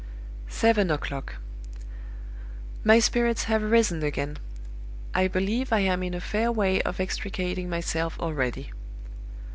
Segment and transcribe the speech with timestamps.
[0.49, 1.35] "Seven o'clock.
[2.83, 4.37] My spirits have risen again.
[5.13, 8.71] I believe I am in a fair way of extricating myself already.